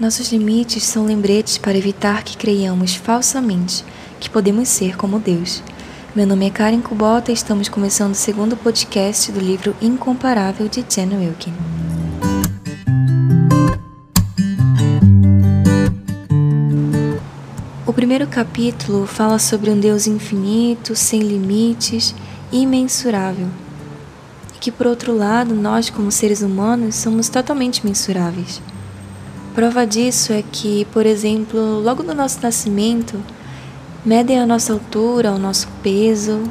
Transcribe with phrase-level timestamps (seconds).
[0.00, 3.84] Nossos limites são lembretes para evitar que creiamos falsamente
[4.18, 5.62] que podemos ser como Deus.
[6.16, 10.82] Meu nome é Karen Kubota e estamos começando o segundo podcast do livro Incomparável de
[10.88, 11.52] Jen Wilkin.
[17.86, 22.14] O primeiro capítulo fala sobre um Deus infinito, sem limites,
[22.50, 23.48] imensurável.
[24.56, 28.62] E que, por outro lado, nós, como seres humanos, somos totalmente mensuráveis.
[29.54, 33.20] Prova disso é que, por exemplo, logo no nosso nascimento,
[34.04, 36.44] medem a nossa altura, o nosso peso,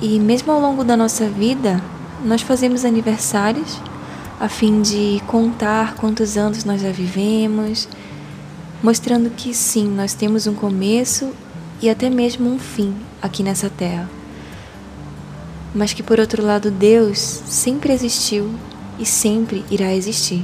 [0.00, 1.78] e mesmo ao longo da nossa vida,
[2.24, 3.78] nós fazemos aniversários
[4.40, 7.86] a fim de contar quantos anos nós já vivemos,
[8.82, 11.32] mostrando que sim, nós temos um começo
[11.82, 14.08] e até mesmo um fim aqui nessa terra.
[15.74, 18.50] Mas que por outro lado, Deus sempre existiu
[18.98, 20.42] e sempre irá existir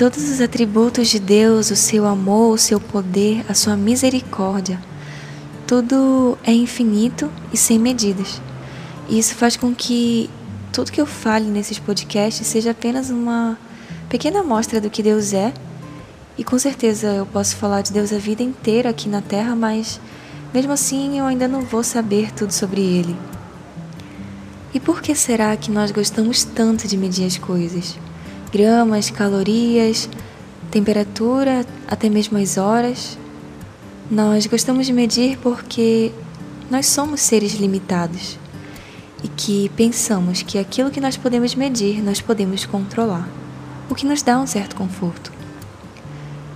[0.00, 4.80] todos os atributos de Deus, o seu amor, o seu poder, a sua misericórdia,
[5.66, 8.40] tudo é infinito e sem medidas.
[9.10, 10.30] E isso faz com que
[10.72, 13.58] tudo que eu fale nesses podcasts seja apenas uma
[14.08, 15.52] pequena amostra do que Deus é.
[16.38, 20.00] E com certeza eu posso falar de Deus a vida inteira aqui na Terra, mas
[20.54, 23.14] mesmo assim eu ainda não vou saber tudo sobre Ele.
[24.72, 27.98] E por que será que nós gostamos tanto de medir as coisas?
[28.52, 30.08] Gramas, calorias,
[30.70, 33.18] temperatura, até mesmo as horas.
[34.10, 36.12] Nós gostamos de medir porque
[36.70, 38.38] nós somos seres limitados
[39.22, 43.28] e que pensamos que aquilo que nós podemos medir nós podemos controlar,
[43.88, 45.32] o que nos dá um certo conforto.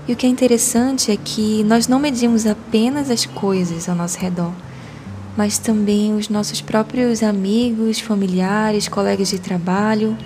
[0.06, 4.19] E o que é interessante é que nós não medimos apenas as coisas ao nosso
[4.19, 4.53] redor,
[5.36, 10.17] mas também os nossos próprios amigos, familiares, colegas de trabalho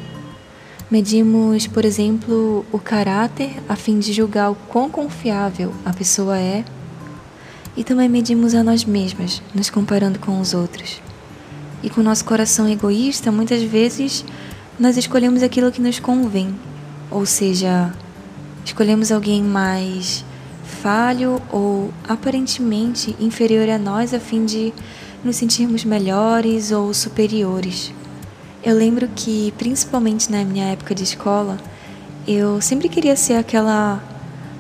[0.91, 6.65] Medimos, por exemplo, o caráter a fim de julgar o quão confiável a pessoa é,
[7.77, 11.03] e também medimos a nós mesmas, nos comparando com os outros.
[11.83, 14.25] E com nosso coração egoísta, muitas vezes
[14.81, 16.55] nós escolhemos aquilo que nos convém,
[17.11, 17.93] ou seja,
[18.65, 20.25] escolhemos alguém mais
[20.83, 24.73] falho ou aparentemente inferior a nós a fim de
[25.23, 27.93] nos sentirmos melhores ou superiores.
[28.63, 31.59] Eu lembro que, principalmente na minha época de escola,
[32.27, 34.03] eu sempre queria ser aquela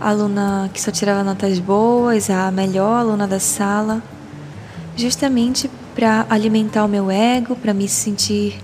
[0.00, 4.00] aluna que só tirava notas boas, a melhor aluna da sala,
[4.96, 8.60] justamente para alimentar o meu ego, para me sentir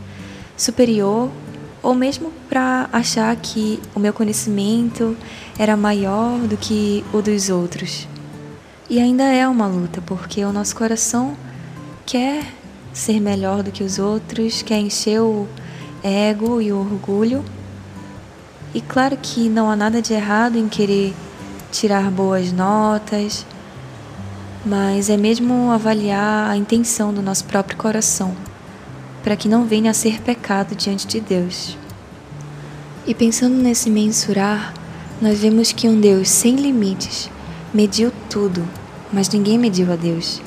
[0.57, 1.29] superior,
[1.83, 5.17] ou mesmo para achar que o meu conhecimento
[5.59, 8.07] era maior do que o dos outros.
[8.89, 11.37] E ainda é uma luta, porque o nosso coração
[12.07, 12.45] quer
[12.95, 15.49] ser melhor do que os outros, quer encher o
[16.03, 17.45] ego e o orgulho.
[18.73, 21.13] E claro que não há nada de errado em querer
[21.71, 23.45] tirar boas notas,
[24.65, 28.35] mas é mesmo avaliar a intenção do nosso próprio coração,
[29.23, 31.77] para que não venha a ser pecado diante de Deus.
[33.07, 34.73] E pensando nesse mensurar,
[35.21, 37.29] nós vemos que um Deus sem limites
[37.73, 38.67] mediu tudo,
[39.13, 40.41] mas ninguém mediu a Deus.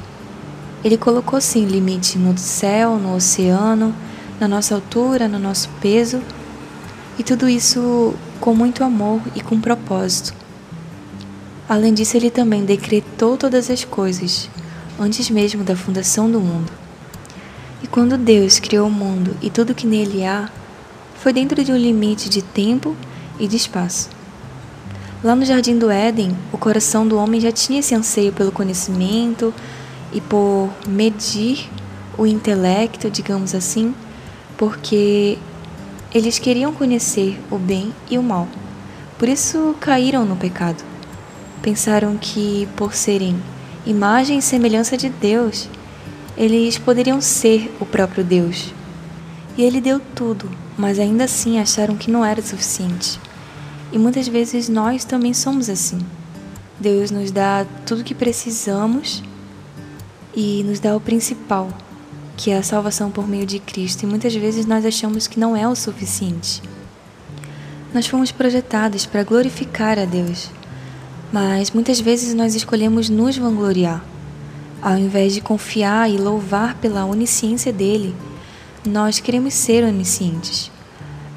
[0.83, 3.93] Ele colocou sim limite no céu, no oceano,
[4.39, 6.21] na nossa altura, no nosso peso,
[7.17, 10.33] e tudo isso com muito amor e com propósito.
[11.67, 14.49] Além disso, ele também decretou todas as coisas
[14.99, 16.71] antes mesmo da fundação do mundo.
[17.83, 20.49] E quando Deus criou o mundo e tudo que nele há,
[21.15, 22.95] foi dentro de um limite de tempo
[23.39, 24.09] e de espaço.
[25.23, 29.53] Lá no jardim do Éden, o coração do homem já tinha esse anseio pelo conhecimento,
[30.11, 31.69] e por medir
[32.17, 33.93] o intelecto, digamos assim,
[34.57, 35.37] porque
[36.13, 38.47] eles queriam conhecer o bem e o mal.
[39.17, 40.83] Por isso caíram no pecado.
[41.61, 43.41] Pensaram que, por serem
[43.85, 45.69] imagem e semelhança de Deus,
[46.37, 48.73] eles poderiam ser o próprio Deus.
[49.57, 53.19] E ele deu tudo, mas ainda assim acharam que não era suficiente.
[53.91, 55.99] E muitas vezes nós também somos assim.
[56.79, 59.23] Deus nos dá tudo o que precisamos
[60.39, 61.67] e nos dá o principal,
[62.37, 65.57] que é a salvação por meio de Cristo, e muitas vezes nós achamos que não
[65.57, 66.61] é o suficiente.
[67.91, 70.51] Nós fomos projetados para glorificar a Deus,
[71.33, 74.05] mas muitas vezes nós escolhemos nos vangloriar.
[74.79, 78.15] Ao invés de confiar e louvar pela onisciência dele,
[78.85, 80.69] nós queremos ser oniscientes.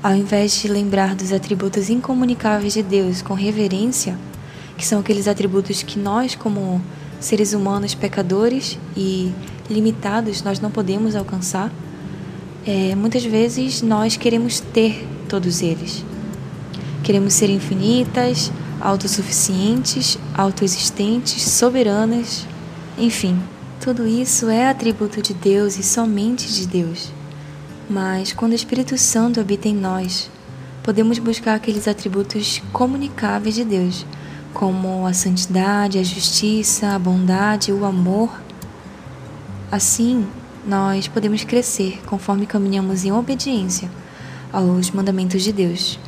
[0.03, 4.19] Ao invés de lembrar dos atributos incomunicáveis de Deus com reverência,
[4.77, 6.83] que são aqueles atributos que nós, como
[7.21, 9.33] seres humanos pecadores e
[9.69, 11.71] limitados nós não podemos alcançar,
[12.67, 16.05] é, muitas vezes nós queremos ter todos eles.
[17.05, 18.51] Queremos ser infinitas,
[18.81, 22.47] autossuficientes, autoexistentes, soberanas,
[22.99, 23.39] enfim,
[23.81, 27.11] tudo isso é atributo de Deus e somente de Deus.
[27.89, 30.31] Mas quando o Espírito Santo habita em nós,
[30.83, 34.05] podemos buscar aqueles atributos comunicáveis de Deus,
[34.53, 38.31] como a santidade, a justiça, a bondade, o amor.
[39.71, 40.27] Assim,
[40.67, 43.91] nós podemos crescer conforme caminhamos em obediência
[44.53, 45.99] aos mandamentos de Deus.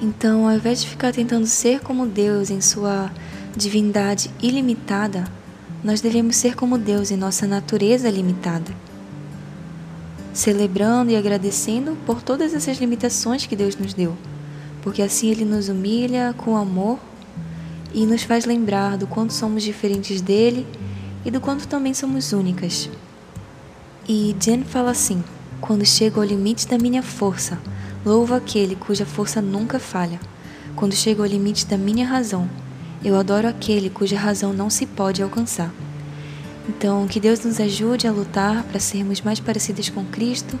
[0.00, 3.10] Então, ao invés de ficar tentando ser como Deus em sua
[3.56, 5.24] divindade ilimitada,
[5.82, 8.72] nós devemos ser como Deus em nossa natureza limitada,
[10.32, 14.16] celebrando e agradecendo por todas essas limitações que Deus nos deu,
[14.80, 16.98] porque assim Ele nos humilha com amor
[17.94, 20.66] e nos faz lembrar do quanto somos diferentes dele
[21.24, 22.88] e do quanto também somos únicas.
[24.08, 25.22] E Jen fala assim:
[25.60, 27.58] quando chego ao limite da minha força,
[28.04, 30.20] louvo aquele cuja força nunca falha.
[30.74, 32.48] Quando chego ao limite da minha razão,
[33.04, 35.72] eu adoro aquele cuja razão não se pode alcançar.
[36.68, 40.58] Então, que Deus nos ajude a lutar para sermos mais parecidas com Cristo,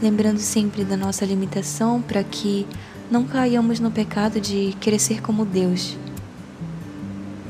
[0.00, 2.66] lembrando sempre da nossa limitação para que
[3.10, 5.96] não caiamos no pecado de querer ser como Deus,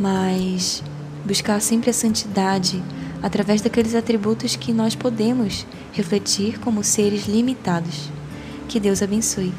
[0.02, 0.82] mas
[1.24, 2.82] buscar sempre a santidade
[3.22, 8.10] através daqueles atributos que nós podemos refletir como seres limitados.
[8.68, 9.52] Que Deus abençoe.